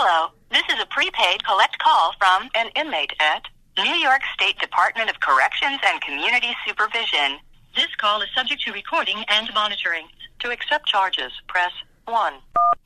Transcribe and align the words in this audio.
Hello, 0.00 0.30
this 0.52 0.62
is 0.70 0.80
a 0.80 0.86
prepaid 0.86 1.42
collect 1.42 1.76
call 1.80 2.14
from 2.20 2.48
an 2.54 2.70
inmate 2.76 3.10
at 3.18 3.42
New 3.76 3.98
York 3.98 4.20
State 4.32 4.56
Department 4.60 5.10
of 5.10 5.18
Corrections 5.18 5.80
and 5.84 6.00
Community 6.00 6.54
Supervision. 6.64 7.42
This 7.74 7.88
call 7.96 8.22
is 8.22 8.28
subject 8.32 8.62
to 8.62 8.72
recording 8.72 9.24
and 9.26 9.52
monitoring. 9.54 10.06
To 10.38 10.52
accept 10.52 10.86
charges, 10.86 11.32
press 11.48 11.72
1. 12.06 12.32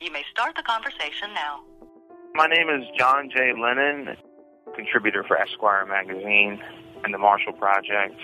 You 0.01 0.11
may 0.11 0.23
start 0.31 0.55
the 0.55 0.63
conversation 0.63 1.35
now. 1.35 1.61
My 2.33 2.47
name 2.47 2.67
is 2.69 2.81
John 2.97 3.29
J. 3.29 3.53
Lennon, 3.61 4.17
contributor 4.73 5.23
for 5.23 5.37
Esquire 5.37 5.85
magazine 5.85 6.59
and 7.03 7.13
the 7.13 7.19
Marshall 7.19 7.53
Project. 7.53 8.19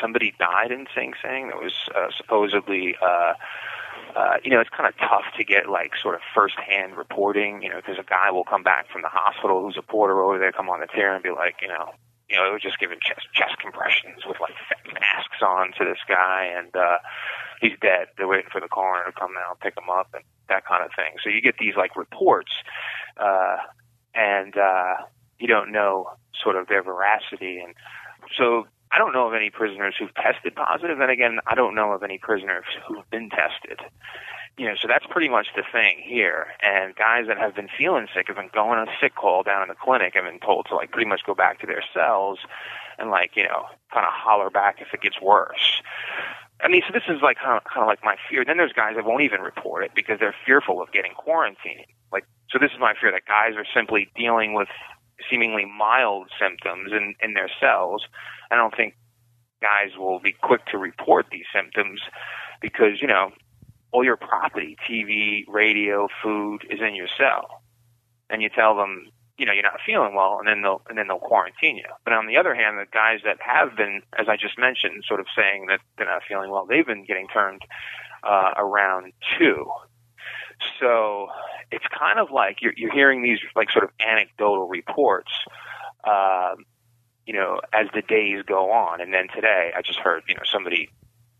somebody 0.00 0.34
died 0.38 0.72
in 0.72 0.86
Sing 0.94 1.14
Sing 1.22 1.48
that 1.48 1.56
was 1.56 1.74
uh, 1.94 2.08
supposedly. 2.16 2.96
Uh, 3.00 3.34
uh, 4.16 4.36
you 4.44 4.50
know, 4.50 4.60
it's 4.60 4.70
kind 4.70 4.86
of 4.86 4.94
tough 4.98 5.24
to 5.36 5.42
get 5.42 5.68
like 5.68 5.90
sort 6.00 6.14
of 6.14 6.20
first-hand 6.34 6.96
reporting, 6.96 7.62
you 7.62 7.68
know, 7.68 7.76
because 7.76 7.98
a 7.98 8.08
guy 8.08 8.30
will 8.30 8.44
come 8.44 8.62
back 8.62 8.88
from 8.90 9.02
the 9.02 9.08
hospital 9.08 9.60
who's 9.60 9.76
a 9.76 9.82
porter 9.82 10.22
over 10.22 10.38
there, 10.38 10.52
come 10.52 10.68
on 10.68 10.78
the 10.78 10.86
tier 10.86 11.12
and 11.12 11.22
be 11.22 11.30
like, 11.30 11.56
you 11.60 11.66
know, 11.66 11.90
you 12.28 12.36
know, 12.36 12.44
they 12.46 12.50
were 12.50 12.60
just 12.60 12.78
giving 12.78 12.98
chest 13.02 13.26
chest 13.34 13.58
compressions 13.60 14.24
with 14.26 14.38
like 14.40 14.54
masks 14.94 15.42
on 15.42 15.72
to 15.78 15.84
this 15.84 15.98
guy, 16.08 16.50
and 16.56 16.74
uh, 16.74 16.98
he's 17.60 17.78
dead. 17.80 18.08
They're 18.16 18.28
waiting 18.28 18.50
for 18.50 18.60
the 18.60 18.68
coroner 18.68 19.04
to 19.06 19.12
come 19.12 19.34
out, 19.36 19.60
pick 19.60 19.76
him 19.76 19.90
up, 19.90 20.08
and 20.14 20.24
that 20.48 20.64
kind 20.64 20.84
of 20.84 20.90
thing. 20.96 21.14
So 21.22 21.28
you 21.30 21.40
get 21.40 21.58
these 21.58 21.74
like 21.76 21.96
reports, 21.96 22.52
uh, 23.16 23.56
and 24.14 24.56
uh, 24.56 24.94
you 25.44 25.48
don't 25.48 25.70
know 25.70 26.08
sort 26.42 26.56
of 26.56 26.68
their 26.68 26.82
veracity, 26.82 27.58
and 27.58 27.74
so 28.34 28.66
I 28.90 28.96
don't 28.96 29.12
know 29.12 29.26
of 29.28 29.34
any 29.34 29.50
prisoners 29.50 29.94
who've 29.98 30.14
tested 30.14 30.54
positive. 30.54 30.98
And 31.00 31.10
again, 31.10 31.38
I 31.46 31.54
don't 31.54 31.74
know 31.74 31.92
of 31.92 32.02
any 32.02 32.16
prisoners 32.16 32.64
who've 32.88 33.04
been 33.10 33.28
tested. 33.28 33.80
You 34.56 34.68
know, 34.68 34.74
so 34.80 34.88
that's 34.88 35.04
pretty 35.04 35.28
much 35.28 35.48
the 35.54 35.64
thing 35.70 36.00
here. 36.02 36.46
And 36.62 36.96
guys 36.96 37.26
that 37.26 37.36
have 37.36 37.54
been 37.54 37.68
feeling 37.76 38.06
sick 38.16 38.28
have 38.28 38.36
been 38.36 38.48
going 38.54 38.78
on 38.78 38.88
a 38.88 38.92
sick 39.02 39.16
call 39.16 39.42
down 39.42 39.60
in 39.60 39.68
the 39.68 39.74
clinic 39.74 40.14
have 40.14 40.24
been 40.24 40.40
told 40.40 40.64
to 40.70 40.76
like 40.76 40.92
pretty 40.92 41.10
much 41.10 41.26
go 41.26 41.34
back 41.34 41.60
to 41.60 41.66
their 41.66 41.84
cells 41.92 42.38
and 42.98 43.10
like, 43.10 43.32
you 43.36 43.42
know, 43.42 43.66
kind 43.92 44.06
of 44.06 44.12
holler 44.14 44.48
back 44.48 44.76
if 44.80 44.94
it 44.94 45.02
gets 45.02 45.20
worse. 45.20 45.82
I 46.62 46.68
mean, 46.68 46.80
so 46.86 46.92
this 46.94 47.04
is 47.06 47.20
like 47.20 47.36
kind 47.36 47.58
of, 47.58 47.64
kind 47.64 47.82
of 47.82 47.86
like 47.86 48.02
my 48.02 48.16
fear. 48.30 48.46
Then 48.46 48.56
there's 48.56 48.72
guys 48.72 48.94
that 48.96 49.04
won't 49.04 49.24
even 49.24 49.42
report 49.42 49.84
it 49.84 49.90
because 49.94 50.20
they're 50.20 50.36
fearful 50.46 50.80
of 50.80 50.90
getting 50.92 51.12
quarantined. 51.12 51.84
Like, 52.10 52.24
so 52.48 52.58
this 52.58 52.70
is 52.70 52.78
my 52.80 52.94
fear 52.98 53.10
that 53.12 53.26
guys 53.26 53.58
are 53.58 53.66
simply 53.74 54.08
dealing 54.16 54.54
with 54.54 54.68
seemingly 55.30 55.64
mild 55.64 56.28
symptoms 56.40 56.92
in, 56.92 57.14
in 57.22 57.34
their 57.34 57.50
cells. 57.60 58.04
I 58.50 58.56
don't 58.56 58.74
think 58.76 58.94
guys 59.60 59.96
will 59.98 60.20
be 60.20 60.32
quick 60.32 60.66
to 60.66 60.78
report 60.78 61.26
these 61.30 61.46
symptoms 61.54 62.00
because, 62.60 63.00
you 63.00 63.08
know, 63.08 63.30
all 63.92 64.04
your 64.04 64.16
property, 64.16 64.76
TV, 64.88 65.44
radio, 65.48 66.08
food 66.22 66.66
is 66.68 66.80
in 66.80 66.94
your 66.94 67.08
cell. 67.16 67.62
And 68.28 68.42
you 68.42 68.48
tell 68.48 68.76
them, 68.76 69.06
you 69.38 69.46
know, 69.46 69.52
you're 69.52 69.62
not 69.62 69.80
feeling 69.84 70.14
well 70.14 70.38
and 70.38 70.48
then 70.48 70.62
they'll 70.62 70.82
and 70.88 70.98
then 70.98 71.08
they'll 71.08 71.18
quarantine 71.18 71.76
you. 71.76 71.88
But 72.04 72.12
on 72.12 72.26
the 72.26 72.36
other 72.36 72.54
hand, 72.54 72.78
the 72.78 72.86
guys 72.90 73.20
that 73.24 73.38
have 73.40 73.76
been, 73.76 74.02
as 74.18 74.26
I 74.28 74.36
just 74.36 74.58
mentioned, 74.58 75.04
sort 75.06 75.20
of 75.20 75.26
saying 75.36 75.66
that 75.68 75.80
they're 75.96 76.06
not 76.06 76.22
feeling 76.28 76.50
well, 76.50 76.66
they've 76.66 76.86
been 76.86 77.04
getting 77.04 77.28
turned 77.28 77.62
uh, 78.22 78.52
around 78.56 79.12
too. 79.38 79.66
So 80.80 81.28
it's 81.70 81.84
kind 81.98 82.18
of 82.18 82.30
like 82.30 82.60
you're, 82.60 82.74
you're 82.76 82.92
hearing 82.92 83.22
these 83.22 83.38
like 83.56 83.70
sort 83.70 83.84
of 83.84 83.90
anecdotal 84.00 84.68
reports, 84.68 85.32
um, 86.04 86.64
you 87.26 87.32
know, 87.32 87.60
as 87.72 87.86
the 87.94 88.02
days 88.02 88.42
go 88.46 88.70
on. 88.70 89.00
And 89.00 89.12
then 89.12 89.28
today, 89.34 89.72
I 89.76 89.82
just 89.82 89.98
heard, 89.98 90.22
you 90.28 90.34
know, 90.34 90.42
somebody 90.44 90.90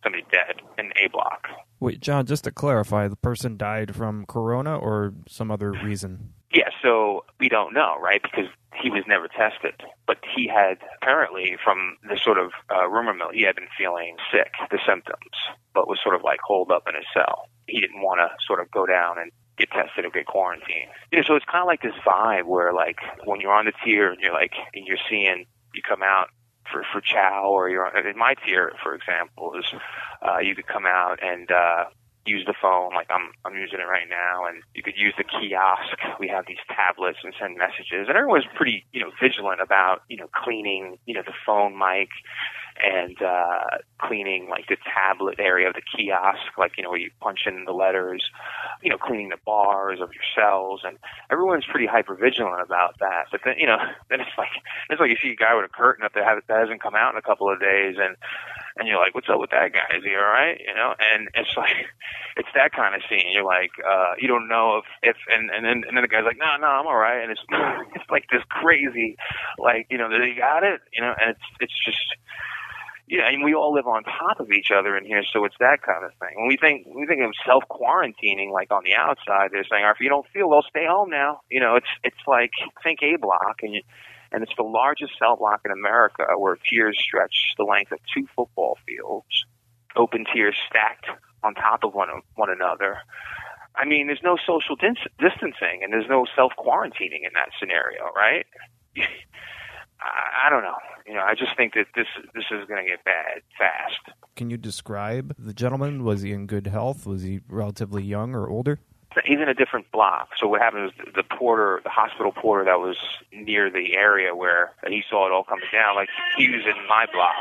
somebody 0.02 0.24
dead 0.30 0.60
in 0.78 0.92
A 1.02 1.08
block. 1.08 1.48
Wait, 1.80 2.00
John, 2.00 2.26
just 2.26 2.44
to 2.44 2.50
clarify, 2.50 3.08
the 3.08 3.16
person 3.16 3.56
died 3.56 3.94
from 3.94 4.26
corona 4.26 4.76
or 4.76 5.14
some 5.28 5.50
other 5.50 5.72
reason? 5.72 6.34
Yeah, 6.54 6.70
so 6.82 7.24
we 7.40 7.48
don't 7.48 7.74
know, 7.74 7.96
right? 8.00 8.22
Because 8.22 8.46
he 8.80 8.88
was 8.88 9.02
never 9.08 9.26
tested. 9.26 9.74
But 10.06 10.18
he 10.36 10.46
had 10.46 10.78
apparently, 11.02 11.56
from 11.62 11.96
the 12.08 12.16
sort 12.16 12.38
of 12.38 12.52
uh, 12.70 12.88
rumor 12.88 13.12
mill, 13.12 13.30
he 13.32 13.42
had 13.42 13.56
been 13.56 13.68
feeling 13.76 14.16
sick, 14.30 14.52
the 14.70 14.78
symptoms, 14.86 15.34
but 15.74 15.88
was 15.88 15.98
sort 16.02 16.14
of 16.14 16.22
like 16.22 16.38
holed 16.40 16.70
up 16.70 16.84
in 16.88 16.94
his 16.94 17.04
cell. 17.12 17.48
He 17.66 17.80
didn't 17.80 18.02
want 18.02 18.20
to 18.20 18.28
sort 18.46 18.60
of 18.60 18.70
go 18.70 18.86
down 18.86 19.18
and 19.18 19.32
get 19.58 19.70
tested 19.70 20.04
or 20.04 20.10
get 20.10 20.26
quarantined. 20.26 20.90
You 21.10 21.18
know, 21.18 21.24
so 21.26 21.34
it's 21.34 21.44
kind 21.44 21.62
of 21.62 21.66
like 21.66 21.82
this 21.82 21.94
vibe 22.06 22.44
where, 22.44 22.72
like, 22.72 22.98
when 23.24 23.40
you're 23.40 23.52
on 23.52 23.66
the 23.66 23.72
tier 23.84 24.10
and 24.12 24.20
you're 24.20 24.32
like, 24.32 24.52
and 24.74 24.86
you're 24.86 24.98
seeing, 25.10 25.46
you 25.74 25.82
come 25.82 26.02
out 26.02 26.28
for 26.70 26.84
for 26.92 27.00
chow 27.00 27.48
or 27.50 27.68
you're 27.68 27.86
on, 27.86 28.06
in 28.06 28.16
my 28.16 28.34
tier, 28.46 28.72
for 28.82 28.94
example, 28.94 29.54
is 29.58 29.66
uh, 30.22 30.38
you 30.38 30.54
could 30.54 30.66
come 30.66 30.86
out 30.86 31.18
and 31.22 31.50
uh, 31.50 31.84
use 32.26 32.44
the 32.46 32.54
phone 32.60 32.94
like 32.94 33.08
I'm 33.10 33.32
I'm 33.44 33.54
using 33.54 33.80
it 33.80 33.88
right 33.88 34.08
now, 34.08 34.46
and 34.46 34.62
you 34.74 34.82
could 34.82 34.96
use 34.96 35.14
the 35.16 35.24
kiosk. 35.24 35.98
We 36.18 36.28
have 36.28 36.46
these 36.46 36.62
tablets 36.68 37.18
and 37.22 37.34
send 37.38 37.56
messages, 37.56 38.08
and 38.08 38.16
everyone's 38.16 38.46
pretty 38.54 38.84
you 38.92 39.00
know 39.00 39.10
vigilant 39.20 39.60
about 39.60 40.02
you 40.08 40.16
know 40.16 40.28
cleaning 40.34 40.98
you 41.06 41.14
know 41.14 41.22
the 41.24 41.34
phone 41.46 41.78
mic 41.78 42.08
and 42.82 43.20
uh, 43.22 43.78
cleaning 43.98 44.48
like 44.50 44.66
the 44.68 44.76
tablet 44.82 45.38
area 45.38 45.68
of 45.68 45.74
the 45.74 45.82
kiosk, 45.82 46.58
like 46.58 46.72
you 46.76 46.82
know 46.82 46.90
where 46.90 46.98
you 46.98 47.10
punch 47.20 47.40
in 47.46 47.64
the 47.64 47.72
letters, 47.72 48.24
you 48.82 48.90
know, 48.90 48.98
cleaning 48.98 49.28
the 49.28 49.38
bars 49.46 50.00
of 50.00 50.10
your 50.12 50.24
cells, 50.34 50.80
and 50.84 50.98
everyone's 51.30 51.64
pretty 51.66 51.86
hyper 51.86 52.14
vigilant 52.14 52.62
about 52.62 52.98
that. 52.98 53.26
But 53.30 53.42
then 53.44 53.54
you 53.58 53.66
know, 53.66 53.78
then 54.10 54.20
it's 54.20 54.36
like 54.36 54.50
it's 54.90 55.00
like 55.00 55.10
you 55.10 55.16
see 55.22 55.32
a 55.32 55.36
guy 55.36 55.54
with 55.54 55.64
a 55.64 55.68
curtain 55.68 56.04
up 56.04 56.12
there 56.14 56.24
that 56.24 56.58
hasn't 56.58 56.82
come 56.82 56.94
out 56.94 57.12
in 57.12 57.18
a 57.18 57.22
couple 57.22 57.52
of 57.52 57.60
days, 57.60 57.96
and 57.98 58.16
and 58.76 58.88
you're 58.88 58.98
like, 58.98 59.14
what's 59.14 59.28
up 59.28 59.38
with 59.38 59.50
that 59.50 59.72
guy? 59.72 59.96
Is 59.96 60.04
he 60.04 60.14
all 60.14 60.26
right? 60.26 60.58
You 60.58 60.74
know, 60.74 60.94
and 60.98 61.28
it's 61.34 61.54
like 61.56 61.86
it's 62.36 62.48
that 62.54 62.72
kind 62.72 62.94
of 62.94 63.02
scene. 63.08 63.30
You're 63.32 63.44
like, 63.44 63.70
uh, 63.78 64.14
you 64.18 64.28
don't 64.28 64.48
know 64.48 64.82
if 64.82 64.86
if 65.02 65.16
and 65.30 65.50
and 65.50 65.64
then 65.64 65.82
and 65.86 65.96
then 65.96 66.02
the 66.02 66.08
guy's 66.08 66.24
like, 66.24 66.38
no, 66.38 66.56
no, 66.60 66.66
I'm 66.66 66.86
all 66.86 66.96
right, 66.96 67.22
and 67.22 67.30
it's 67.30 67.42
it's 67.94 68.10
like 68.10 68.26
this 68.30 68.42
crazy, 68.48 69.16
like 69.58 69.86
you 69.90 69.98
know, 69.98 70.08
he 70.10 70.34
got 70.38 70.64
it, 70.64 70.80
you 70.92 71.02
know, 71.02 71.14
and 71.20 71.30
it's 71.30 71.46
it's 71.60 71.84
just 71.84 72.16
yeah, 73.06 73.28
and 73.28 73.44
we 73.44 73.54
all 73.54 73.74
live 73.74 73.86
on 73.86 74.02
top 74.04 74.40
of 74.40 74.50
each 74.50 74.70
other 74.74 74.96
in 74.96 75.04
here, 75.04 75.22
so 75.30 75.44
it's 75.44 75.56
that 75.60 75.82
kind 75.84 76.04
of 76.04 76.12
thing. 76.18 76.36
When 76.36 76.48
we 76.48 76.56
think 76.56 76.86
we 76.88 77.06
think 77.06 77.20
of 77.20 77.32
self 77.44 77.62
quarantining, 77.68 78.50
like 78.50 78.72
on 78.72 78.82
the 78.82 78.94
outside, 78.94 79.50
they're 79.52 79.64
saying, 79.70 79.84
"If 79.84 80.00
you 80.00 80.08
don't 80.08 80.26
feel 80.32 80.48
well, 80.48 80.64
stay 80.68 80.86
home 80.86 81.10
now." 81.10 81.40
You 81.50 81.60
know, 81.60 81.76
it's 81.76 81.92
it's 82.02 82.24
like 82.26 82.50
think 82.82 83.00
A 83.02 83.16
block, 83.16 83.60
and 83.60 83.74
you, 83.74 83.82
and 84.34 84.42
it's 84.42 84.52
the 84.56 84.64
largest 84.64 85.12
cell 85.16 85.36
block 85.36 85.60
in 85.64 85.70
America, 85.70 86.24
where 86.36 86.56
tiers 86.68 86.98
stretch 87.00 87.54
the 87.56 87.62
length 87.62 87.92
of 87.92 88.00
two 88.12 88.26
football 88.34 88.76
fields, 88.84 89.46
open 89.94 90.24
tiers 90.32 90.56
stacked 90.68 91.06
on 91.44 91.54
top 91.54 91.84
of 91.84 91.94
one 91.94 92.08
one 92.34 92.50
another. 92.50 92.98
I 93.76 93.84
mean, 93.84 94.08
there's 94.08 94.22
no 94.24 94.36
social 94.44 94.74
dis- 94.74 95.12
distancing, 95.20 95.82
and 95.82 95.92
there's 95.92 96.08
no 96.08 96.26
self 96.34 96.52
quarantining 96.58 97.22
in 97.22 97.32
that 97.34 97.50
scenario, 97.60 98.10
right? 98.16 98.44
I, 98.96 100.46
I 100.46 100.50
don't 100.50 100.64
know. 100.64 100.78
You 101.06 101.14
know, 101.14 101.22
I 101.22 101.34
just 101.34 101.56
think 101.56 101.74
that 101.74 101.86
this 101.94 102.08
this 102.34 102.44
is 102.50 102.66
going 102.66 102.84
to 102.84 102.90
get 102.90 103.04
bad 103.04 103.42
fast. 103.56 104.18
Can 104.34 104.50
you 104.50 104.56
describe 104.56 105.32
the 105.38 105.54
gentleman? 105.54 106.02
Was 106.02 106.22
he 106.22 106.32
in 106.32 106.46
good 106.46 106.66
health? 106.66 107.06
Was 107.06 107.22
he 107.22 107.40
relatively 107.48 108.02
young 108.02 108.34
or 108.34 108.48
older? 108.48 108.80
He's 109.24 109.40
in 109.40 109.48
a 109.48 109.54
different 109.54 109.90
block. 109.92 110.30
So 110.36 110.48
what 110.48 110.60
happened 110.60 110.84
was 110.84 110.92
the 111.14 111.22
porter, 111.22 111.80
the 111.84 111.90
hospital 111.90 112.32
porter 112.32 112.64
that 112.64 112.80
was 112.80 112.96
near 113.32 113.70
the 113.70 113.96
area 113.96 114.34
where 114.34 114.72
he 114.88 115.02
saw 115.08 115.26
it 115.26 115.32
all 115.32 115.44
coming 115.44 115.66
down, 115.72 115.94
like 115.94 116.08
he 116.36 116.50
was 116.50 116.62
in 116.64 116.88
my 116.88 117.06
block 117.12 117.34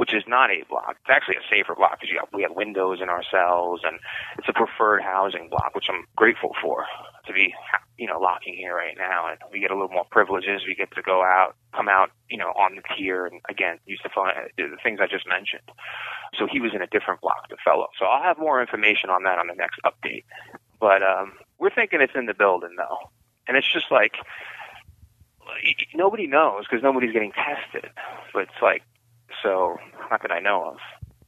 which 0.00 0.14
is 0.14 0.22
not 0.26 0.50
A 0.50 0.64
block. 0.66 0.96
It's 1.02 1.10
actually 1.10 1.36
a 1.36 1.54
safer 1.54 1.74
block 1.74 2.00
because 2.00 2.16
we 2.32 2.40
have 2.40 2.52
windows 2.56 3.00
in 3.02 3.10
our 3.10 3.22
cells, 3.22 3.80
and 3.84 3.98
it's 4.38 4.48
a 4.48 4.52
preferred 4.54 5.02
housing 5.02 5.50
block, 5.50 5.74
which 5.74 5.88
I'm 5.90 6.06
grateful 6.16 6.56
for 6.62 6.86
to 7.26 7.32
be, 7.34 7.54
you 8.00 8.06
know, 8.06 8.18
locking 8.18 8.54
here 8.54 8.74
right 8.74 8.96
now. 8.96 9.28
And 9.28 9.38
we 9.52 9.60
get 9.60 9.70
a 9.70 9.74
little 9.74 9.90
more 9.90 10.06
privileges. 10.10 10.62
We 10.66 10.74
get 10.74 10.90
to 10.92 11.02
go 11.02 11.22
out, 11.22 11.54
come 11.74 11.86
out, 11.86 12.10
you 12.30 12.38
know, 12.38 12.48
on 12.56 12.76
the 12.76 12.82
tier, 12.96 13.26
and 13.26 13.42
again, 13.50 13.78
use 13.84 14.00
the 14.02 14.08
phone, 14.08 14.30
the 14.56 14.78
things 14.82 15.00
I 15.02 15.06
just 15.06 15.28
mentioned. 15.28 15.70
So 16.38 16.48
he 16.50 16.60
was 16.60 16.72
in 16.74 16.80
a 16.80 16.86
different 16.86 17.20
block, 17.20 17.50
the 17.50 17.58
fellow. 17.62 17.88
So 17.98 18.06
I'll 18.06 18.22
have 18.22 18.38
more 18.38 18.58
information 18.62 19.10
on 19.10 19.24
that 19.24 19.38
on 19.38 19.48
the 19.48 19.54
next 19.54 19.80
update. 19.84 20.24
But 20.80 21.02
um, 21.02 21.34
we're 21.58 21.74
thinking 21.74 22.00
it's 22.00 22.14
in 22.14 22.24
the 22.24 22.32
building 22.32 22.74
though, 22.78 23.10
and 23.46 23.54
it's 23.54 23.70
just 23.70 23.90
like 23.90 24.14
nobody 25.94 26.26
knows 26.26 26.64
because 26.64 26.82
nobody's 26.82 27.12
getting 27.12 27.32
tested. 27.32 27.90
But 28.32 28.44
it's 28.44 28.62
like 28.62 28.82
so 29.42 29.76
not 30.10 30.22
that 30.22 30.32
I 30.32 30.40
know 30.40 30.70
of. 30.70 30.78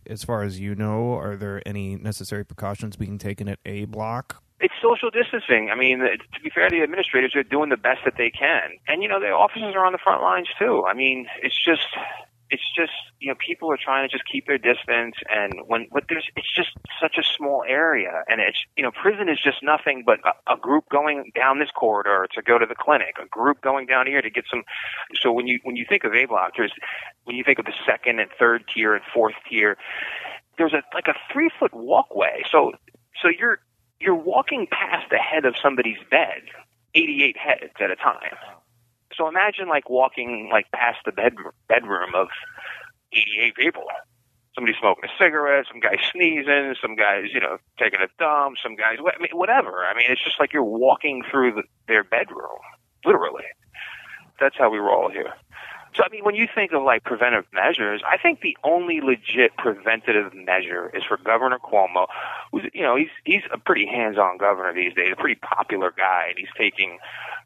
As 0.06 0.24
far 0.24 0.42
as 0.42 0.58
you 0.58 0.74
know, 0.74 1.12
are 1.18 1.36
there 1.36 1.60
any 1.66 1.96
necessary 1.96 2.46
precautions 2.46 2.96
being 2.96 3.18
taken 3.18 3.46
at 3.46 3.58
A 3.66 3.84
block? 3.84 4.42
It's 4.62 4.74
social 4.80 5.10
distancing. 5.10 5.70
I 5.72 5.74
mean, 5.74 5.98
to 5.98 6.40
be 6.40 6.50
fair, 6.50 6.70
the 6.70 6.82
administrators 6.82 7.34
are 7.34 7.42
doing 7.42 7.68
the 7.68 7.76
best 7.76 8.00
that 8.04 8.14
they 8.16 8.30
can, 8.30 8.78
and 8.86 9.02
you 9.02 9.08
know, 9.08 9.18
the 9.18 9.30
officers 9.30 9.74
are 9.74 9.84
on 9.84 9.92
the 9.92 9.98
front 9.98 10.22
lines 10.22 10.48
too. 10.56 10.84
I 10.86 10.94
mean, 10.94 11.26
it's 11.42 11.58
just 11.62 11.82
it's 12.52 12.62
just 12.76 12.92
you 13.18 13.28
know 13.28 13.34
people 13.44 13.72
are 13.72 13.78
trying 13.82 14.06
to 14.06 14.12
just 14.12 14.24
keep 14.30 14.46
their 14.46 14.58
distance 14.58 15.16
and 15.28 15.54
when 15.66 15.88
but 15.90 16.04
there's 16.08 16.28
it's 16.36 16.54
just 16.54 16.68
such 17.00 17.16
a 17.18 17.22
small 17.24 17.64
area 17.66 18.22
and 18.28 18.40
it's 18.40 18.58
you 18.76 18.82
know 18.82 18.92
prison 18.92 19.28
is 19.28 19.40
just 19.42 19.62
nothing 19.62 20.04
but 20.04 20.20
a, 20.24 20.52
a 20.52 20.56
group 20.58 20.84
going 20.90 21.32
down 21.34 21.58
this 21.58 21.70
corridor 21.74 22.28
to 22.32 22.42
go 22.42 22.58
to 22.58 22.66
the 22.66 22.74
clinic 22.74 23.16
a 23.20 23.26
group 23.26 23.62
going 23.62 23.86
down 23.86 24.06
here 24.06 24.20
to 24.20 24.28
get 24.28 24.44
some 24.50 24.62
so 25.18 25.32
when 25.32 25.46
you 25.46 25.58
when 25.64 25.76
you 25.76 25.86
think 25.88 26.04
of 26.04 26.12
a 26.12 26.26
block 26.26 26.52
there's 26.56 26.72
when 27.24 27.36
you 27.36 27.42
think 27.42 27.58
of 27.58 27.64
the 27.64 27.74
second 27.86 28.20
and 28.20 28.30
third 28.38 28.62
tier 28.72 28.94
and 28.94 29.02
fourth 29.14 29.34
tier 29.48 29.78
there's 30.58 30.74
a 30.74 30.82
like 30.94 31.08
a 31.08 31.14
three 31.32 31.48
foot 31.58 31.72
walkway 31.72 32.42
so 32.52 32.72
so 33.22 33.28
you're 33.28 33.60
you're 34.02 34.14
walking 34.14 34.66
past 34.70 35.08
the 35.10 35.18
head 35.18 35.44
of 35.44 35.54
somebody's 35.62 35.98
bed 36.10 36.42
88 36.94 37.36
heads 37.36 37.72
at 37.80 37.90
a 37.90 37.96
time 37.96 38.36
so 39.16 39.28
imagine 39.28 39.68
like 39.68 39.90
walking 39.90 40.48
like 40.50 40.70
past 40.72 40.98
the 41.04 41.12
bed 41.12 41.34
bedroom 41.68 42.14
of 42.14 42.28
88 43.12 43.54
people. 43.54 43.84
Somebody 44.54 44.76
smoking 44.78 45.04
a 45.04 45.12
cigarette, 45.22 45.66
some 45.70 45.80
guy 45.80 45.96
sneezing, 46.12 46.74
some 46.80 46.94
guys, 46.94 47.26
you 47.32 47.40
know, 47.40 47.56
taking 47.78 48.00
a 48.00 48.08
dump, 48.18 48.56
some 48.62 48.76
guys, 48.76 48.98
I 49.00 49.20
mean, 49.20 49.32
whatever. 49.32 49.84
I 49.84 49.94
mean, 49.96 50.06
it's 50.08 50.22
just 50.22 50.38
like 50.38 50.52
you're 50.52 50.62
walking 50.62 51.22
through 51.30 51.54
the, 51.54 51.62
their 51.88 52.04
bedroom, 52.04 52.60
literally. 53.04 53.44
That's 54.40 54.56
how 54.58 54.70
we 54.70 54.78
roll 54.78 55.10
here. 55.10 55.32
So 55.94 56.02
I 56.02 56.08
mean, 56.10 56.24
when 56.24 56.34
you 56.34 56.48
think 56.52 56.72
of 56.72 56.82
like 56.82 57.04
preventive 57.04 57.44
measures, 57.52 58.02
I 58.06 58.16
think 58.16 58.40
the 58.40 58.56
only 58.64 59.00
legit 59.02 59.56
preventative 59.58 60.32
measure 60.32 60.90
is 60.94 61.02
for 61.06 61.18
Governor 61.18 61.58
Cuomo, 61.58 62.06
who's 62.50 62.62
you 62.72 62.82
know 62.82 62.96
he's 62.96 63.10
he's 63.24 63.42
a 63.52 63.58
pretty 63.58 63.86
hands-on 63.86 64.38
governor 64.38 64.72
these 64.72 64.94
days, 64.94 65.12
a 65.12 65.16
pretty 65.16 65.38
popular 65.40 65.92
guy, 65.94 66.28
and 66.30 66.38
he's 66.38 66.52
taking 66.56 66.98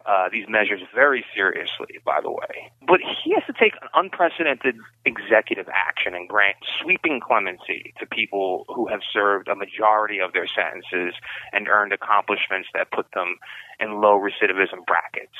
uh, 0.06 0.28
these 0.30 0.46
measures 0.48 0.80
very 0.94 1.24
seriously, 1.34 1.98
by 2.04 2.20
the 2.22 2.30
way. 2.30 2.70
But 2.86 3.00
he 3.00 3.34
has 3.34 3.42
to 3.46 3.52
take 3.52 3.74
an 3.82 3.88
unprecedented 3.94 4.76
executive 5.04 5.68
action 5.72 6.14
and 6.14 6.28
grant 6.28 6.56
sweeping 6.80 7.18
clemency 7.18 7.92
to 7.98 8.06
people 8.06 8.64
who 8.68 8.86
have 8.86 9.00
served 9.12 9.48
a 9.48 9.56
majority 9.56 10.20
of 10.20 10.32
their 10.32 10.46
sentences 10.46 11.14
and 11.52 11.66
earned 11.66 11.92
accomplishments 11.92 12.68
that 12.74 12.92
put 12.92 13.10
them 13.12 13.38
in 13.80 14.00
low 14.00 14.20
recidivism 14.20 14.86
brackets. 14.86 15.34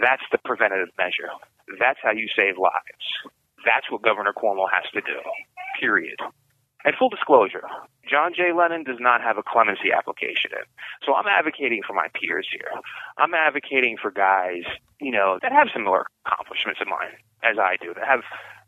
That's 0.00 0.22
the 0.32 0.38
preventative 0.38 0.90
measure. 0.98 1.30
That's 1.78 1.98
how 2.02 2.12
you 2.12 2.28
save 2.34 2.58
lives. 2.58 3.06
That's 3.64 3.90
what 3.90 4.02
Governor 4.02 4.32
Cuomo 4.32 4.66
has 4.72 4.90
to 4.92 5.00
do. 5.00 5.20
Period. 5.78 6.18
And 6.84 6.94
full 6.98 7.10
disclosure, 7.10 7.64
John 8.08 8.32
J. 8.34 8.52
Lennon 8.56 8.84
does 8.84 8.96
not 8.98 9.20
have 9.20 9.36
a 9.36 9.42
clemency 9.42 9.92
application 9.92 10.50
in. 10.52 10.64
So 11.04 11.14
I'm 11.14 11.26
advocating 11.26 11.82
for 11.86 11.92
my 11.92 12.06
peers 12.14 12.48
here. 12.50 12.72
I'm 13.18 13.34
advocating 13.34 13.98
for 14.00 14.10
guys, 14.10 14.64
you 14.98 15.10
know, 15.10 15.38
that 15.42 15.52
have 15.52 15.68
similar 15.74 16.06
accomplishments 16.24 16.80
in 16.80 16.88
mind 16.88 17.12
as 17.42 17.58
I 17.58 17.76
do, 17.80 17.92
that 17.94 18.06
have 18.06 18.22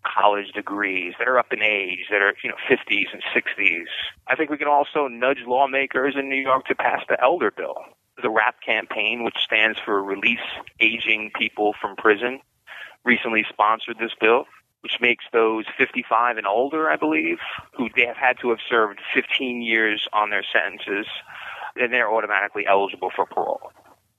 college 0.05 0.53
degrees, 0.53 1.15
that 1.19 1.29
are 1.29 1.39
up 1.39 1.53
in 1.53 1.63
age, 1.63 2.07
that 2.11 2.21
are, 2.21 2.35
you 2.43 2.51
know, 2.51 2.57
50s 2.69 3.07
and 3.13 3.23
60s. 3.35 3.87
I 4.27 4.37
think 4.37 4.51
we 4.51 4.59
can 4.59 4.69
also 4.69 5.09
nudge 5.09 5.45
lawmakers 5.47 6.15
in 6.19 6.29
New 6.29 6.41
York 6.41 6.67
to 6.67 6.75
pass 6.75 7.01
the 7.09 7.21
Elder 7.23 7.51
Bill, 7.51 7.77
the 8.21 8.29
RAPP 8.29 8.61
campaign, 8.65 9.25
which 9.25 9.39
stands 9.39 9.79
for 9.85 10.03
Release 10.03 10.39
Aging 10.81 11.31
People 11.39 11.75
from 11.81 11.97
Prison, 11.97 12.41
recently 13.05 13.45
sponsored 13.49 13.99
this 13.99 14.13
bill, 14.21 14.47
which 14.83 14.99
makes 15.01 15.25
those 15.33 15.65
55 15.79 16.37
and 16.37 16.47
older, 16.47 16.91
I 16.91 16.97
believe, 16.97 17.39
who 17.77 17.89
they 17.95 18.07
have 18.07 18.17
had 18.17 18.39
to 18.41 18.51
have 18.51 18.59
served 18.69 19.01
15 19.15 19.63
years 19.63 20.07
on 20.13 20.31
their 20.31 20.45
sentences, 20.53 21.07
then 21.77 21.91
they're 21.91 22.13
automatically 22.13 22.67
eligible 22.67 23.11
for 23.15 23.27
parole. 23.27 23.73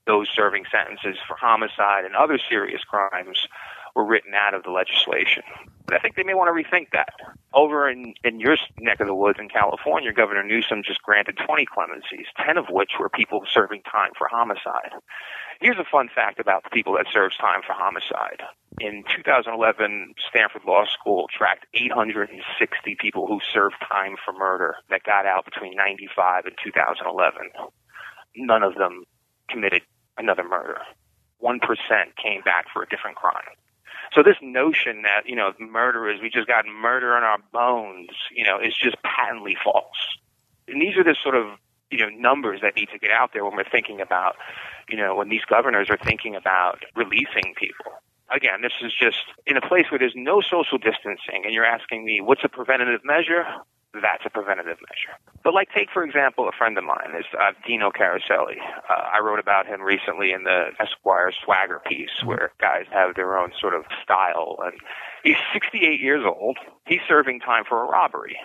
Those 0.06 0.28
serving 0.34 0.64
sentences 0.70 1.18
for 1.26 1.36
homicide 1.36 2.04
and 2.04 2.14
other 2.14 2.38
serious 2.38 2.82
crimes 2.84 3.48
were 3.94 4.04
written 4.04 4.32
out 4.34 4.54
of 4.54 4.62
the 4.64 4.70
legislation. 4.70 5.42
But 5.86 5.96
I 5.96 5.98
think 5.98 6.16
they 6.16 6.22
may 6.22 6.34
want 6.34 6.48
to 6.48 6.56
rethink 6.56 6.88
that. 6.92 7.12
Over 7.52 7.88
in, 7.88 8.14
in 8.24 8.40
your 8.40 8.56
neck 8.80 9.00
of 9.00 9.06
the 9.06 9.14
woods 9.14 9.38
in 9.38 9.48
California, 9.48 10.12
Governor 10.12 10.42
Newsom 10.42 10.82
just 10.82 11.02
granted 11.02 11.38
20 11.44 11.66
clemencies, 11.66 12.26
10 12.44 12.56
of 12.56 12.66
which 12.70 12.92
were 12.98 13.08
people 13.08 13.44
serving 13.52 13.82
time 13.82 14.10
for 14.16 14.26
homicide. 14.28 14.92
Here's 15.60 15.78
a 15.78 15.84
fun 15.84 16.08
fact 16.12 16.40
about 16.40 16.64
the 16.64 16.70
people 16.70 16.94
that 16.94 17.06
serves 17.12 17.36
time 17.36 17.60
for 17.64 17.74
homicide. 17.74 18.42
In 18.80 19.04
2011, 19.14 20.14
Stanford 20.28 20.62
Law 20.66 20.84
School 20.86 21.28
tracked 21.30 21.66
860 21.74 22.96
people 22.98 23.26
who 23.26 23.38
served 23.52 23.76
time 23.88 24.16
for 24.24 24.32
murder 24.32 24.76
that 24.90 25.04
got 25.04 25.26
out 25.26 25.44
between 25.44 25.76
95 25.76 26.46
and 26.46 26.56
2011. 26.62 27.50
None 28.36 28.62
of 28.62 28.74
them 28.74 29.04
committed 29.48 29.82
another 30.18 30.42
murder. 30.42 30.78
1% 31.42 31.60
came 32.20 32.40
back 32.42 32.66
for 32.72 32.82
a 32.82 32.88
different 32.88 33.16
crime. 33.16 33.54
So 34.14 34.22
this 34.22 34.36
notion 34.40 35.02
that, 35.02 35.28
you 35.28 35.34
know, 35.34 35.52
murderers, 35.58 36.20
we 36.22 36.30
just 36.30 36.46
got 36.46 36.66
murder 36.66 37.16
in 37.16 37.24
our 37.24 37.38
bones, 37.52 38.10
you 38.30 38.44
know, 38.44 38.60
is 38.60 38.74
just 38.76 38.96
patently 39.02 39.56
false. 39.62 40.18
And 40.68 40.80
these 40.80 40.96
are 40.96 41.02
the 41.02 41.16
sort 41.20 41.34
of, 41.34 41.58
you 41.90 41.98
know, 41.98 42.08
numbers 42.08 42.60
that 42.62 42.76
need 42.76 42.88
to 42.92 42.98
get 42.98 43.10
out 43.10 43.32
there 43.32 43.44
when 43.44 43.56
we're 43.56 43.68
thinking 43.68 44.00
about, 44.00 44.36
you 44.88 44.96
know, 44.96 45.16
when 45.16 45.28
these 45.28 45.44
governors 45.44 45.90
are 45.90 45.96
thinking 45.96 46.36
about 46.36 46.84
releasing 46.94 47.54
people. 47.56 47.92
Again, 48.30 48.62
this 48.62 48.72
is 48.82 48.92
just 48.98 49.24
in 49.46 49.56
a 49.56 49.60
place 49.60 49.86
where 49.90 49.98
there's 49.98 50.14
no 50.16 50.40
social 50.40 50.78
distancing, 50.78 51.42
and 51.44 51.52
you're 51.52 51.66
asking 51.66 52.04
me, 52.04 52.20
what's 52.20 52.42
a 52.44 52.48
preventative 52.48 53.04
measure? 53.04 53.44
That's 54.02 54.24
a 54.26 54.30
preventative 54.30 54.78
measure. 54.80 55.14
But 55.42 55.54
like, 55.54 55.68
take 55.74 55.90
for 55.92 56.04
example 56.04 56.48
a 56.48 56.56
friend 56.56 56.76
of 56.78 56.84
mine 56.84 57.14
is 57.18 57.26
uh, 57.38 57.52
Dino 57.66 57.90
Caroselli. 57.90 58.58
Uh, 58.88 59.02
I 59.12 59.20
wrote 59.20 59.38
about 59.38 59.66
him 59.66 59.80
recently 59.80 60.32
in 60.32 60.44
the 60.44 60.70
Esquire 60.80 61.30
Swagger 61.44 61.80
piece, 61.86 62.10
mm-hmm. 62.18 62.28
where 62.28 62.52
guys 62.60 62.86
have 62.90 63.14
their 63.14 63.38
own 63.38 63.52
sort 63.60 63.74
of 63.74 63.84
style. 64.02 64.58
And 64.64 64.74
he's 65.22 65.36
68 65.52 66.00
years 66.00 66.24
old. 66.26 66.58
He's 66.86 67.00
serving 67.08 67.40
time 67.40 67.64
for 67.68 67.82
a 67.82 67.86
robbery. 67.86 68.36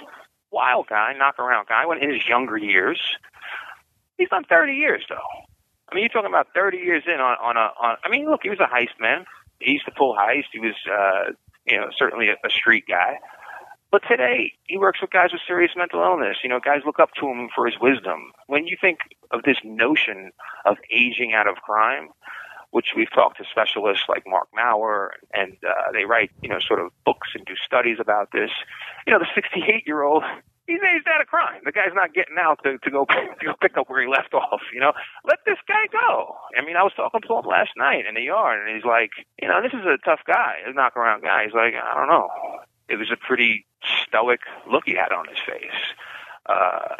Wild 0.51 0.87
guy, 0.87 1.13
knock 1.17 1.39
around 1.39 1.67
guy. 1.67 1.85
When 1.85 2.01
in 2.01 2.11
his 2.11 2.27
younger 2.27 2.57
years, 2.57 2.99
he's 4.17 4.29
done 4.29 4.43
30 4.49 4.73
years 4.73 5.05
though. 5.09 5.29
I 5.91 5.95
mean, 5.95 6.03
you're 6.03 6.09
talking 6.09 6.31
about 6.31 6.47
30 6.53 6.77
years 6.77 7.03
in 7.07 7.19
on 7.19 7.37
on 7.41 7.57
a. 7.57 7.71
On, 7.81 7.97
I 8.03 8.09
mean, 8.09 8.29
look, 8.29 8.41
he 8.43 8.49
was 8.49 8.59
a 8.59 8.67
heist 8.69 8.99
man. 8.99 9.25
He 9.59 9.71
used 9.71 9.85
to 9.85 9.91
pull 9.91 10.15
heist. 10.15 10.45
He 10.53 10.59
was, 10.59 10.75
uh, 10.85 11.33
you 11.65 11.77
know, 11.77 11.87
certainly 11.97 12.27
a, 12.29 12.35
a 12.45 12.49
street 12.49 12.85
guy 12.87 13.17
but 13.91 14.03
today, 14.07 14.53
he 14.65 14.77
works 14.77 15.01
with 15.01 15.09
guys 15.09 15.31
with 15.31 15.41
serious 15.47 15.71
mental 15.75 16.01
illness. 16.01 16.37
You 16.43 16.49
know, 16.49 16.59
guys 16.59 16.81
look 16.85 16.99
up 16.99 17.09
to 17.19 17.27
him 17.27 17.49
for 17.53 17.65
his 17.65 17.75
wisdom. 17.81 18.31
When 18.47 18.67
you 18.67 18.77
think 18.79 18.99
of 19.31 19.41
this 19.43 19.57
notion 19.63 20.31
of 20.65 20.77
aging 20.93 21.33
out 21.33 21.47
of 21.47 21.55
crime, 21.57 22.09
which 22.71 22.93
we've 22.95 23.11
talked 23.11 23.37
to 23.37 23.45
specialists 23.49 24.05
like 24.07 24.23
Marc 24.27 24.47
Mauer, 24.53 25.09
and 25.33 25.57
uh, 25.65 25.91
they 25.91 26.05
write, 26.05 26.29
you 26.43 26.49
know, 26.49 26.59
sort 26.59 26.79
of 26.79 26.91
books 27.03 27.29
and 27.33 27.43
do 27.45 27.53
studies 27.65 27.97
about 27.99 28.29
this. 28.31 28.51
You 29.07 29.13
know, 29.13 29.19
the 29.19 29.27
68 29.33 29.87
year 29.87 30.03
old, 30.03 30.23
he's 30.67 30.77
aged 30.77 31.07
out 31.07 31.21
of 31.21 31.25
crime. 31.25 31.61
The 31.65 31.71
guy's 31.71 31.95
not 31.95 32.13
getting 32.13 32.37
out 32.39 32.59
to, 32.63 32.77
to 32.77 32.91
go 32.91 33.05
to 33.39 33.45
go 33.45 33.53
pick 33.59 33.75
up 33.75 33.89
where 33.89 34.03
he 34.03 34.07
left 34.07 34.35
off. 34.35 34.61
You 34.71 34.81
know, 34.81 34.93
let 35.25 35.39
this 35.47 35.57
guy 35.67 35.89
go. 35.91 36.35
I 36.55 36.63
mean, 36.63 36.75
I 36.75 36.83
was 36.83 36.93
talking 36.95 37.21
to 37.21 37.33
him 37.33 37.45
last 37.49 37.71
night 37.75 38.05
in 38.05 38.13
the 38.13 38.21
yard, 38.21 38.61
and 38.61 38.75
he's 38.75 38.85
like, 38.85 39.11
you 39.41 39.47
know, 39.47 39.63
this 39.63 39.73
is 39.73 39.81
a 39.81 39.97
tough 40.05 40.21
guy, 40.27 40.61
a 40.67 40.73
knock 40.73 40.95
around 40.95 41.23
guy. 41.23 41.45
He's 41.45 41.57
like, 41.57 41.73
I 41.73 41.97
don't 41.97 42.07
know 42.07 42.29
it 42.89 42.97
was 42.97 43.11
a 43.11 43.17
pretty 43.17 43.65
stoic 43.83 44.41
look 44.69 44.83
he 44.85 44.95
had 44.95 45.11
on 45.11 45.27
his 45.27 45.37
face. 45.37 45.79
Uh, 46.45 46.95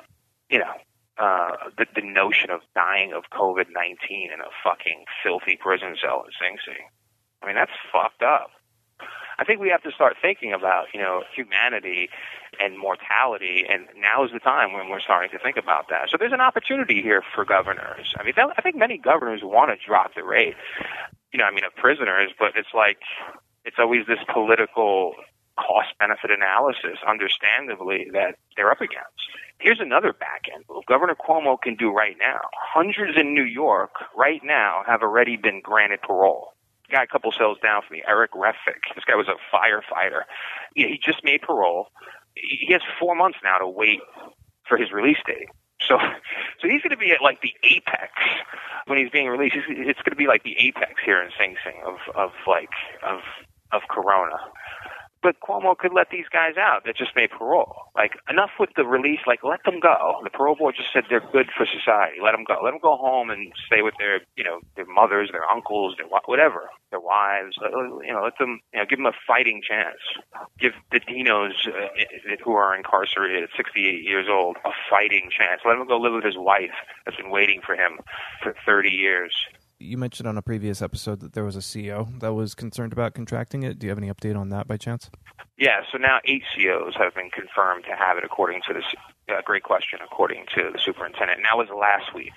you 0.50 0.60
know, 0.60 0.74
uh, 1.18 1.70
the, 1.78 1.86
the 1.96 2.02
notion 2.02 2.50
of 2.50 2.62
dying 2.76 3.14
of 3.14 3.24
COVID 3.34 3.66
19 3.74 4.32
in 4.32 4.40
a 4.40 4.50
fucking 4.64 5.06
filthy 5.24 5.58
prison 5.60 5.96
cell 6.02 6.24
in 6.26 6.32
Sing 6.40 6.58
Sing. 6.66 6.86
I 7.42 7.48
mean, 7.48 7.56
that's 7.56 7.72
fucked 7.92 8.22
up. 8.22 8.52
I 9.40 9.46
think 9.46 9.62
we 9.62 9.70
have 9.70 9.84
to 9.84 9.92
start 9.92 10.18
thinking 10.22 10.52
about, 10.52 10.88
you 10.94 11.00
know, 11.00 11.24
humanity 11.34 12.10
and 12.60 12.78
mortality, 12.78 13.64
and 13.70 13.88
now 13.98 14.26
is 14.26 14.32
the 14.34 14.40
time 14.40 14.74
when 14.74 14.90
we're 14.90 15.00
starting 15.00 15.32
to 15.32 15.40
think 15.40 15.56
about 15.56 15.88
that. 15.90 16.10
So 16.10 16.18
there's 16.20 16.34
an 16.34 16.42
opportunity 16.42 17.02
here 17.02 17.24
for 17.34 17.46
governors. 17.46 18.14
I 18.18 18.24
mean, 18.24 18.34
I 18.38 18.62
think 18.62 18.76
many 18.76 18.98
governors 18.98 19.40
want 19.42 19.72
to 19.72 19.78
drop 19.86 20.16
the 20.16 20.24
rate, 20.24 20.56
you 21.32 21.40
know, 21.40 21.46
I 21.46 21.52
mean, 21.52 21.64
of 21.64 21.74
prisoners, 21.76 22.32
but 22.38 22.52
it's 22.56 22.74
like, 22.74 23.00
it's 23.64 23.78
always 23.80 24.06
this 24.08 24.20
political 24.34 25.16
cost 25.60 25.92
benefit 26.00 26.32
analysis, 26.32 26.98
understandably, 27.08 28.08
that 28.14 28.40
they're 28.56 28.72
up 28.72 28.82
against. 28.82 29.20
Here's 29.60 29.80
another 29.82 30.14
back 30.14 30.48
end 30.54 30.64
move 30.70 30.86
Governor 30.88 31.16
Cuomo 31.16 31.60
can 31.62 31.76
do 31.76 31.92
right 31.92 32.16
now. 32.18 32.40
Hundreds 32.56 33.20
in 33.20 33.34
New 33.34 33.44
York 33.44 33.92
right 34.16 34.42
now 34.44 34.84
have 34.88 35.02
already 35.02 35.36
been 35.36 35.60
granted 35.62 36.02
parole. 36.02 36.54
Guy 36.90 37.04
a 37.04 37.08
couple 37.08 37.32
cells 37.38 37.58
down 37.62 37.82
from 37.86 37.98
me, 37.98 38.04
Eric 38.08 38.32
Refik. 38.32 38.82
This 38.96 39.04
guy 39.06 39.16
was 39.16 39.28
a 39.28 39.38
firefighter. 39.54 40.24
He 40.76 41.00
just 41.04 41.24
made 41.24 41.42
parole. 41.42 41.88
He 42.36 42.72
has 42.72 42.82
four 43.00 43.16
months 43.16 43.38
now 43.44 43.58
to 43.58 43.68
wait 43.68 44.00
for 44.68 44.78
his 44.78 44.92
release 44.92 45.20
date. 45.28 45.50
So, 45.88 45.98
so 46.62 46.68
he's 46.68 46.82
going 46.82 46.92
to 46.92 46.98
be 46.98 47.12
at 47.12 47.22
like 47.22 47.42
the 47.42 47.54
apex 47.64 48.12
when 48.88 48.98
he's 48.98 49.10
being 49.10 49.28
released. 49.28 49.56
It's 49.56 50.02
going 50.02 50.12
to 50.12 50.16
be 50.16 50.28
like 50.28 50.44
the 50.44 50.56
apex 50.58 50.94
here 51.06 51.22
in 51.22 51.30
Sing 51.38 51.56
Sing 51.64 51.82
of 51.86 51.98
of 52.16 52.32
like 52.48 52.74
of 53.04 53.20
of 53.72 53.82
Corona 53.90 54.38
but 55.22 55.40
Cuomo 55.42 55.78
could 55.78 55.94
let 55.94 56.10
these 56.12 56.28
guys 56.32 56.56
out 56.58 56.86
that 56.86 56.96
just 56.96 57.16
made 57.16 57.30
parole. 57.32 57.76
Like 57.96 58.14
enough 58.30 58.52
with 58.60 58.70
the 58.76 58.86
release. 58.86 59.20
Like 59.28 59.44
let 59.44 59.64
them 59.64 59.80
go. 59.80 60.20
The 60.24 60.30
parole 60.30 60.56
board 60.56 60.76
just 60.78 60.94
said 60.94 61.04
they're 61.10 61.24
good 61.32 61.50
for 61.56 61.66
society. 61.66 62.18
Let 62.24 62.32
them 62.32 62.44
go. 62.46 62.58
Let 62.64 62.72
them 62.72 62.80
go 62.82 62.96
home 62.96 63.30
and 63.30 63.52
stay 63.66 63.82
with 63.82 63.96
their, 64.00 64.22
you 64.36 64.44
know, 64.44 64.60
their 64.76 64.86
mothers, 64.86 65.30
their 65.32 65.50
uncles, 65.50 65.96
their 65.98 66.08
whatever, 66.08 66.70
their 66.92 67.00
wives. 67.00 67.58
You 67.62 68.14
know, 68.14 68.24
let 68.24 68.38
them, 68.38 68.62
you 68.74 68.80
know, 68.80 68.86
give 68.90 69.00
them 69.00 69.08
a 69.08 69.18
fighting 69.28 69.62
chance. 69.68 70.00
Give 70.60 70.74
the 70.92 71.00
Dinos 71.00 71.54
uh, 71.68 72.36
who 72.44 72.54
are 72.54 72.76
incarcerated 72.76 73.44
at 73.44 73.50
68 73.58 74.04
years 74.04 74.28
old 74.30 74.58
a 74.64 74.72
fighting 74.90 75.30
chance. 75.36 75.62
Let 75.66 75.78
him 75.78 75.88
go 75.88 76.00
live 76.00 76.14
with 76.14 76.24
his 76.24 76.38
wife 76.38 76.76
that's 77.06 77.18
been 77.18 77.30
waiting 77.32 77.62
for 77.66 77.76
him 77.76 78.00
for 78.42 78.56
30 78.66 78.90
years 78.90 79.34
you 79.80 79.98
mentioned 79.98 80.28
on 80.28 80.38
a 80.38 80.42
previous 80.42 80.82
episode 80.82 81.22
that 81.22 81.34
there 81.34 81.46
was 81.46 81.56
a 81.56 81.60
CEO 81.60 82.20
that 82.20 82.34
was 82.34 82.54
concerned 82.54 82.92
about 82.92 83.14
contracting 83.14 83.64
it. 83.64 83.80
Do 83.80 83.88
you 83.88 83.92
have 83.92 83.98
any 83.98 84.12
update 84.12 84.38
on 84.38 84.50
that 84.50 84.68
by 84.68 84.78
chance? 84.78 85.10
Yeah, 85.58 85.82
so 85.92 85.98
now 85.98 86.20
eight 86.26 86.44
COs 86.56 86.96
have 86.98 87.16
been 87.16 87.30
confirmed 87.30 87.86
to 87.86 87.96
have 87.96 88.18
it, 88.18 88.24
according 88.24 88.62
to 88.68 88.74
this. 88.74 88.84
Uh, 89.30 89.42
great 89.44 89.64
question, 89.64 90.00
according 90.04 90.46
to 90.56 90.72
the 90.72 90.80
superintendent. 90.80 91.38
And 91.38 91.46
that 91.46 91.58
was 91.58 91.68
last 91.70 92.14
week. 92.16 92.34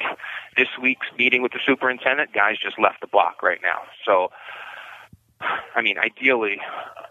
This 0.56 0.68
week's 0.80 1.06
meeting 1.18 1.42
with 1.42 1.52
the 1.52 1.60
superintendent, 1.64 2.32
guys 2.32 2.56
just 2.62 2.78
left 2.78 3.00
the 3.00 3.06
block 3.06 3.42
right 3.42 3.60
now. 3.62 3.82
So, 4.04 4.30
I 5.40 5.82
mean, 5.82 5.98
ideally, 5.98 6.58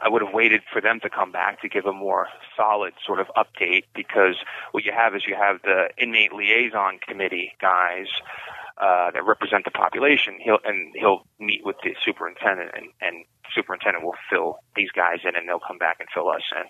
I 0.02 0.10
would 0.10 0.22
have 0.22 0.34
waited 0.34 0.62
for 0.72 0.82
them 0.82 1.00
to 1.02 1.10
come 1.10 1.32
back 1.32 1.62
to 1.62 1.70
give 1.70 1.86
a 1.86 1.94
more 1.94 2.28
solid 2.56 2.94
sort 3.06 3.20
of 3.20 3.28
update 3.36 3.86
because 3.96 4.36
what 4.72 4.86
you 4.86 4.92
have 4.92 5.16
is 5.16 5.24
you 5.28 5.36
have 5.36 5.62
the 5.64 5.90
inmate 5.98 6.34
liaison 6.34 7.00
committee 7.06 7.54
guys 7.60 8.08
uh, 8.82 9.12
that 9.12 9.24
represent 9.26 9.64
the 9.64 9.72
population. 9.72 10.38
He'll 10.42 10.60
and 10.66 10.92
he'll 10.96 11.22
meet 11.40 11.62
with 11.64 11.76
the 11.84 11.94
superintendent, 12.04 12.72
and, 12.76 12.88
and 13.00 13.26
superintendent 13.54 14.04
will 14.04 14.18
fill 14.30 14.58
these 14.76 14.90
guys 14.92 15.20
in, 15.24 15.36
and 15.36 15.48
they'll 15.48 15.62
come 15.62 15.78
back 15.78 15.98
and 16.00 16.10
fill 16.14 16.30
us 16.30 16.42
in. 16.56 16.66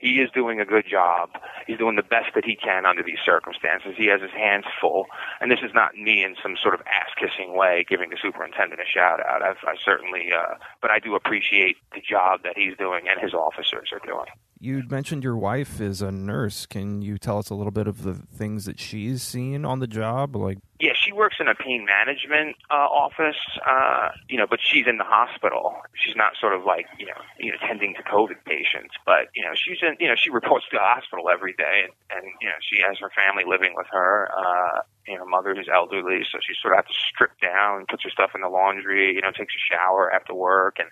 He 0.00 0.20
is 0.22 0.30
doing 0.30 0.60
a 0.60 0.64
good 0.64 0.84
job. 0.88 1.30
He's 1.66 1.78
doing 1.78 1.96
the 1.96 2.06
best 2.06 2.30
that 2.34 2.44
he 2.44 2.54
can 2.54 2.86
under 2.86 3.02
these 3.02 3.18
circumstances. 3.24 3.94
He 3.96 4.06
has 4.06 4.20
his 4.22 4.30
hands 4.30 4.64
full, 4.80 5.06
and 5.40 5.50
this 5.50 5.60
is 5.62 5.72
not 5.74 5.96
me 5.96 6.22
in 6.22 6.36
some 6.40 6.56
sort 6.62 6.74
of 6.74 6.80
ass 6.86 7.10
kissing 7.18 7.56
way 7.56 7.84
giving 7.88 8.10
the 8.10 8.18
superintendent 8.22 8.80
a 8.80 8.86
shout 8.86 9.18
out. 9.18 9.42
I've, 9.42 9.58
I 9.66 9.74
certainly, 9.84 10.30
uh, 10.30 10.54
but 10.80 10.90
I 10.90 11.00
do 11.00 11.16
appreciate 11.16 11.76
the 11.92 12.00
job 12.00 12.42
that 12.44 12.56
he's 12.56 12.76
doing 12.76 13.06
and 13.10 13.20
his 13.20 13.34
officers 13.34 13.90
are 13.92 14.04
doing. 14.06 14.30
You 14.60 14.82
mentioned 14.88 15.22
your 15.22 15.36
wife 15.36 15.80
is 15.80 16.02
a 16.02 16.10
nurse. 16.10 16.66
Can 16.66 17.00
you 17.00 17.16
tell 17.16 17.38
us 17.38 17.48
a 17.48 17.54
little 17.54 17.70
bit 17.70 17.86
of 17.86 18.02
the 18.02 18.14
things 18.14 18.64
that 18.64 18.80
she's 18.80 19.22
seen 19.22 19.64
on 19.64 19.78
the 19.78 19.86
job? 19.86 20.34
Like, 20.34 20.58
yeah, 20.80 20.94
she 20.94 21.12
works 21.12 21.36
in 21.38 21.46
a 21.46 21.54
pain 21.54 21.86
management 21.86 22.56
uh, 22.68 22.74
office, 22.74 23.38
uh, 23.64 24.08
you 24.28 24.36
know, 24.36 24.46
but 24.48 24.58
she's 24.60 24.86
in 24.88 24.98
the 24.98 25.04
hospital. 25.04 25.76
She's 25.94 26.16
not 26.16 26.32
sort 26.40 26.54
of 26.54 26.64
like 26.64 26.86
you 26.98 27.06
know, 27.06 27.20
you 27.38 27.52
know, 27.52 27.58
tending 27.66 27.94
to 27.94 28.02
COVID 28.02 28.44
patients, 28.44 28.94
but 29.06 29.28
you 29.34 29.42
know, 29.42 29.54
she's 29.54 29.78
in, 29.80 29.96
you 30.00 30.08
know, 30.08 30.16
she 30.16 30.30
reports 30.30 30.66
to 30.70 30.76
the 30.76 30.82
hospital 30.82 31.28
every 31.30 31.52
day, 31.52 31.84
and, 31.84 31.92
and 32.10 32.32
you 32.40 32.48
know, 32.48 32.58
she 32.60 32.82
has 32.82 32.98
her 32.98 33.10
family 33.14 33.44
living 33.46 33.74
with 33.76 33.86
her. 33.92 34.28
Uh, 34.36 34.80
you 35.06 35.16
know, 35.16 35.24
mother 35.24 35.54
who's 35.54 35.68
elderly, 35.72 36.20
so 36.30 36.38
she 36.42 36.52
sort 36.60 36.74
of 36.74 36.84
has 36.84 36.94
to 36.94 37.00
strip 37.00 37.32
down, 37.40 37.86
puts 37.88 38.04
her 38.04 38.10
stuff 38.10 38.32
in 38.34 38.42
the 38.42 38.48
laundry, 38.48 39.14
you 39.14 39.22
know, 39.22 39.30
takes 39.30 39.54
a 39.54 39.74
shower 39.74 40.12
after 40.12 40.34
work, 40.34 40.76
and 40.78 40.88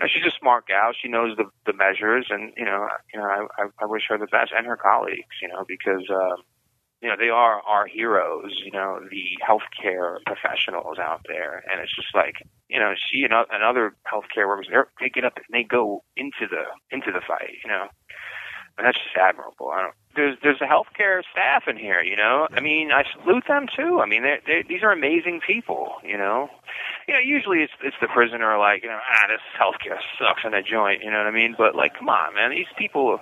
know, 0.00 0.06
she's 0.08 0.26
a 0.26 0.36
smart 0.38 0.66
gal. 0.66 0.92
She 0.92 1.08
knows 1.08 1.36
the 1.36 1.44
the 1.66 1.72
measures, 1.72 2.26
and 2.30 2.52
you 2.56 2.64
know, 2.64 2.88
you 3.12 3.20
know, 3.20 3.26
I, 3.26 3.66
I 3.80 3.86
wish 3.86 4.04
her 4.08 4.18
the 4.18 4.26
best 4.26 4.52
and 4.56 4.66
her 4.66 4.76
colleagues, 4.76 5.36
you 5.42 5.48
know, 5.48 5.64
because 5.66 6.08
uh, 6.10 6.36
you 7.00 7.08
know 7.08 7.16
they 7.18 7.28
are 7.28 7.60
our 7.62 7.86
heroes. 7.86 8.60
You 8.64 8.72
know, 8.72 9.00
the 9.10 9.38
healthcare 9.46 10.18
professionals 10.26 10.98
out 10.98 11.22
there, 11.28 11.62
and 11.70 11.80
it's 11.80 11.94
just 11.94 12.14
like 12.14 12.36
you 12.68 12.78
know, 12.78 12.94
she 12.94 13.22
and, 13.24 13.32
and 13.32 13.62
other 13.62 13.94
healthcare 14.10 14.46
workers, 14.46 14.68
they 15.00 15.08
get 15.08 15.24
up 15.24 15.36
and 15.36 15.44
they 15.52 15.64
go 15.64 16.02
into 16.16 16.46
the 16.48 16.64
into 16.90 17.10
the 17.12 17.20
fight. 17.26 17.58
You 17.64 17.70
know, 17.70 17.86
and 18.78 18.86
that's 18.86 18.96
just 18.96 19.16
admirable. 19.16 19.70
I 19.70 19.82
don't. 19.82 19.94
There's 20.16 20.38
there's 20.42 20.60
a 20.60 20.64
healthcare 20.64 21.22
staff 21.30 21.64
in 21.68 21.76
here, 21.76 22.02
you 22.02 22.16
know. 22.16 22.48
I 22.50 22.60
mean, 22.60 22.90
I 22.92 23.04
salute 23.12 23.44
them 23.46 23.66
too. 23.74 24.00
I 24.02 24.06
mean, 24.06 24.22
they're, 24.22 24.40
they're, 24.46 24.62
these 24.68 24.82
are 24.82 24.92
amazing 24.92 25.40
people, 25.46 25.94
you 26.04 26.16
know. 26.16 26.48
You 27.10 27.16
know, 27.16 27.26
usually 27.26 27.58
it's 27.58 27.72
it's 27.82 27.96
the 28.00 28.06
prisoner 28.06 28.56
like, 28.56 28.84
you 28.84 28.88
know, 28.88 29.00
ah, 29.02 29.26
this 29.26 29.42
healthcare 29.58 29.98
sucks 30.16 30.42
in 30.46 30.54
a 30.54 30.62
joint, 30.62 31.02
you 31.02 31.10
know 31.10 31.18
what 31.18 31.26
I 31.26 31.32
mean? 31.32 31.56
But 31.58 31.74
like, 31.74 31.98
come 31.98 32.08
on, 32.08 32.36
man, 32.36 32.50
these 32.52 32.70
people 32.78 33.18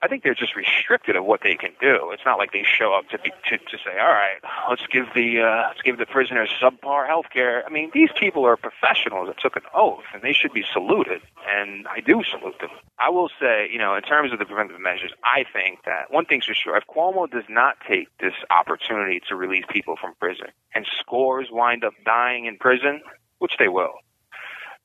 I 0.00 0.08
think 0.08 0.24
they're 0.24 0.34
just 0.34 0.56
restricted 0.56 1.14
of 1.14 1.24
what 1.24 1.42
they 1.42 1.54
can 1.54 1.70
do. 1.80 2.10
It's 2.10 2.24
not 2.26 2.36
like 2.36 2.52
they 2.52 2.64
show 2.64 2.92
up 2.92 3.08
to 3.10 3.18
be 3.18 3.30
to, 3.50 3.58
to 3.58 3.78
say, 3.84 3.98
"All 4.00 4.14
right, 4.14 4.38
let's 4.68 4.86
give 4.86 5.06
the 5.14 5.40
uh, 5.40 5.68
let's 5.68 5.82
give 5.82 5.98
the 5.98 6.06
prisoners 6.06 6.50
subpar 6.60 7.06
health 7.06 7.26
care." 7.32 7.64
I 7.64 7.70
mean, 7.70 7.90
these 7.94 8.10
people 8.18 8.44
are 8.44 8.56
professionals 8.56 9.28
that 9.28 9.38
took 9.38 9.54
an 9.54 9.62
oath, 9.72 10.02
and 10.12 10.22
they 10.22 10.32
should 10.32 10.52
be 10.52 10.64
saluted. 10.72 11.22
And 11.46 11.86
I 11.86 12.00
do 12.00 12.22
salute 12.28 12.58
them. 12.60 12.70
I 12.98 13.10
will 13.10 13.30
say, 13.40 13.68
you 13.72 13.78
know, 13.78 13.94
in 13.94 14.02
terms 14.02 14.32
of 14.32 14.40
the 14.40 14.44
preventive 14.44 14.80
measures, 14.80 15.12
I 15.22 15.44
think 15.52 15.84
that 15.86 16.10
one 16.10 16.26
thing's 16.26 16.46
for 16.46 16.54
sure: 16.54 16.76
if 16.76 16.84
Cuomo 16.88 17.30
does 17.30 17.46
not 17.48 17.76
take 17.88 18.08
this 18.18 18.34
opportunity 18.50 19.20
to 19.28 19.36
release 19.36 19.64
people 19.70 19.94
from 20.00 20.14
prison, 20.18 20.48
and 20.74 20.84
scores 20.98 21.46
wind 21.52 21.84
up 21.84 21.94
dying 22.04 22.46
in 22.46 22.58
prison, 22.58 23.02
which 23.42 23.56
they 23.58 23.68
will, 23.68 23.92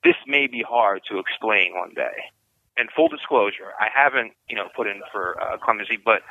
this 0.03 0.15
may 0.27 0.47
be 0.47 0.63
hard 0.67 1.01
to 1.09 1.19
explain 1.19 1.73
one 1.75 1.93
day 1.95 2.33
and 2.77 2.89
full 2.95 3.07
disclosure, 3.07 3.73
I 3.79 3.87
haven't, 3.93 4.33
you 4.47 4.55
know, 4.55 4.67
put 4.75 4.87
in 4.87 5.01
for 5.11 5.41
uh, 5.41 5.57
clemency, 5.57 5.97
but 6.03 6.21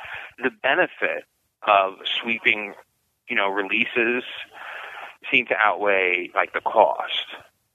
the 0.41 0.49
benefit 0.49 1.25
of 1.67 1.95
sweeping, 2.05 2.73
you 3.29 3.35
know, 3.35 3.49
releases 3.49 4.23
seem 5.29 5.45
to 5.47 5.55
outweigh 5.57 6.29
like 6.33 6.53
the 6.53 6.61
cost. 6.61 7.25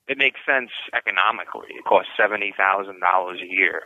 It 0.08 0.16
makes 0.16 0.40
sense 0.46 0.70
economically. 0.94 1.68
It 1.70 1.84
costs 1.84 2.10
seventy 2.16 2.52
thousand 2.56 3.00
dollars 3.00 3.40
a 3.42 3.46
year, 3.46 3.82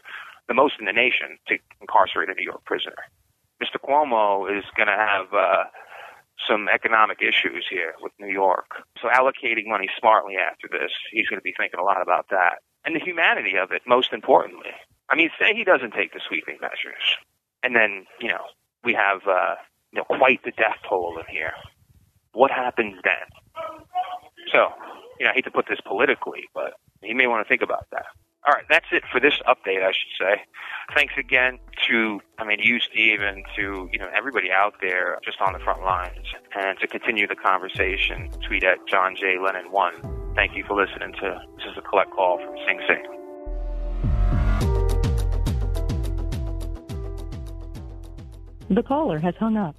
the 0.48 0.54
most 0.54 0.74
in 0.78 0.86
the 0.86 0.92
nation, 0.92 1.38
to 1.48 1.58
incarcerate 1.80 2.30
a 2.30 2.34
New 2.34 2.44
York 2.44 2.64
prisoner. 2.64 2.96
Mr. 3.62 3.78
Cuomo 3.82 4.46
is 4.46 4.64
going 4.76 4.86
to 4.86 4.92
have 4.92 5.32
uh, 5.32 5.64
some 6.48 6.68
economic 6.68 7.18
issues 7.22 7.66
here 7.70 7.94
with 8.00 8.12
New 8.18 8.32
York. 8.32 8.84
So 9.00 9.08
allocating 9.08 9.66
money 9.66 9.88
smartly 9.98 10.34
after 10.36 10.68
this, 10.70 10.92
he's 11.10 11.28
going 11.28 11.38
to 11.38 11.44
be 11.44 11.54
thinking 11.56 11.80
a 11.80 11.84
lot 11.84 12.02
about 12.02 12.26
that 12.30 12.60
and 12.86 12.94
the 12.94 13.00
humanity 13.00 13.56
of 13.56 13.72
it, 13.72 13.82
most 13.86 14.12
importantly. 14.12 14.70
I 15.10 15.16
mean, 15.16 15.28
say 15.38 15.52
he 15.54 15.64
doesn't 15.64 15.92
take 15.92 16.12
the 16.12 16.20
sweeping 16.26 16.58
measures, 16.60 17.18
and 17.62 17.74
then 17.74 18.06
you 18.20 18.28
know 18.28 18.44
we 18.84 18.94
have 18.94 19.26
uh, 19.28 19.56
you 19.92 19.98
know 19.98 20.04
quite 20.04 20.42
the 20.44 20.52
death 20.52 20.78
toll 20.88 21.18
in 21.18 21.26
here. 21.32 21.52
What 22.32 22.50
happens 22.50 22.96
then? 23.02 23.26
So, 24.52 24.68
you 25.18 25.24
know, 25.24 25.30
I 25.30 25.34
hate 25.34 25.44
to 25.44 25.50
put 25.50 25.66
this 25.68 25.80
politically, 25.84 26.44
but 26.54 26.74
he 27.02 27.14
may 27.14 27.26
want 27.26 27.44
to 27.44 27.48
think 27.48 27.62
about 27.62 27.86
that. 27.92 28.06
All 28.46 28.52
right, 28.54 28.64
that's 28.70 28.86
it 28.92 29.02
for 29.10 29.18
this 29.20 29.40
update, 29.48 29.82
I 29.82 29.90
should 29.90 30.14
say. 30.20 30.42
Thanks 30.94 31.14
again 31.18 31.58
to, 31.88 32.20
I 32.38 32.44
mean, 32.44 32.60
you, 32.60 32.78
Steve, 32.78 33.20
and 33.20 33.44
to, 33.56 33.88
you 33.92 33.98
know, 33.98 34.08
everybody 34.16 34.52
out 34.52 34.74
there 34.80 35.18
just 35.24 35.40
on 35.40 35.52
the 35.52 35.58
front 35.58 35.82
lines. 35.82 36.26
And 36.54 36.78
to 36.78 36.86
continue 36.86 37.26
the 37.26 37.34
conversation, 37.34 38.30
tweet 38.46 38.62
at 38.62 38.78
John 38.86 39.16
J. 39.16 39.38
Lennon 39.44 39.72
1 39.72 40.26
Thank 40.36 40.54
you 40.54 40.64
for 40.68 40.76
listening 40.76 41.14
to 41.14 41.40
this 41.56 41.64
is 41.64 41.78
a 41.78 41.80
collect 41.80 42.10
call 42.10 42.36
from 42.36 42.54
Sing 42.66 42.78
Sing. 42.86 43.02
The 48.68 48.82
caller 48.82 49.18
has 49.18 49.34
hung 49.36 49.56
up. 49.56 49.74